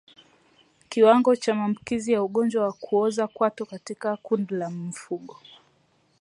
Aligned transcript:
Kiwango 0.89 1.35
cha 1.35 1.53
maambukizi 1.55 2.11
ya 2.13 2.23
ugonjwa 2.23 2.63
wa 2.63 2.73
kuoza 2.73 3.27
kwato 3.27 3.65
katika 3.65 4.17
kundi 4.17 4.53
la 4.55 4.69
mifugo 4.69 5.37